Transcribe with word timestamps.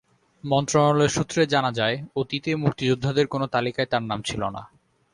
মন্ত্রণালয় 0.43 1.07
সূত্রে 1.07 1.41
জানা 1.45 1.71
যায়, 1.71 1.95
অতীতে 2.15 2.51
মুক্তিযোদ্ধাদের 2.55 3.25
কোনো 3.27 3.45
তালিকায় 3.47 3.89
তাঁর 3.91 4.03
নাম 4.03 4.19
ছিল 4.21 4.41
না। 4.49 4.61